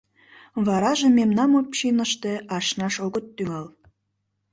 Вараже 0.65 1.07
мемнам 1.17 1.51
общиныште 1.61 2.33
ашнаш 2.55 2.95
огыт 3.05 3.25
тӱҥал. 3.35 3.67